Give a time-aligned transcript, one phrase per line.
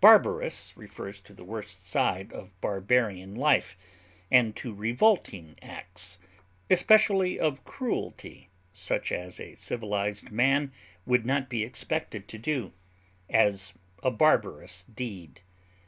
[0.00, 3.76] Barbarous refers to the worst side of barbarian life,
[4.28, 6.18] and to revolting acts,
[6.68, 10.72] especially of cruelty, such as a civilized man
[11.06, 12.72] would not be expected to do;
[13.30, 13.72] as,
[14.02, 15.42] a barbarous deed.